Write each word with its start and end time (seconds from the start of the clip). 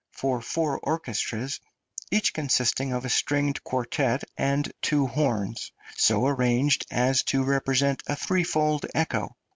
for 0.13 0.41
four 0.41 0.79
orchestras, 0.79 1.59
each 2.09 2.33
consisting 2.33 2.91
of 2.91 3.05
a 3.05 3.09
stringed 3.09 3.63
quartet 3.63 4.23
and 4.35 4.73
two 4.81 5.05
horns, 5.05 5.71
so 5.95 6.25
arranged 6.25 6.83
as 6.89 7.21
to 7.21 7.43
represent 7.43 8.01
a 8.07 8.15
threefold 8.15 8.83
echo. 8.95 9.37